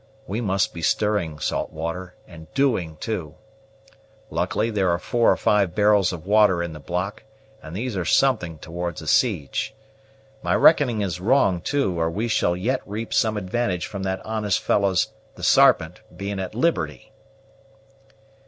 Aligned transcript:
We 0.25 0.41
must 0.41 0.73
be 0.73 0.81
stirring, 0.81 1.37
Saltwater, 1.37 2.15
and 2.27 2.51
doing 2.55 2.97
too. 2.99 3.35
Luckily 4.31 4.71
there 4.71 4.89
are 4.89 4.97
four 4.97 5.31
or 5.31 5.37
five 5.37 5.75
barrels 5.75 6.11
of 6.11 6.25
water 6.25 6.63
in 6.63 6.73
the 6.73 6.79
block, 6.79 7.21
and 7.61 7.75
these 7.75 7.95
are 7.95 8.03
something 8.03 8.57
towards 8.57 9.03
a 9.03 9.07
siege. 9.07 9.75
My 10.41 10.55
reckoning 10.55 11.01
is 11.01 11.19
wrong, 11.21 11.61
too, 11.61 11.99
or 11.99 12.09
we 12.09 12.27
shall 12.27 12.57
yet 12.57 12.81
reap 12.87 13.13
some 13.13 13.37
advantage 13.37 13.85
from 13.85 14.01
that 14.01 14.25
honest 14.25 14.59
fellow's, 14.59 15.09
the 15.35 15.43
Sarpent, 15.43 16.01
being 16.17 16.39
at 16.39 16.55
liberty." 16.55 17.11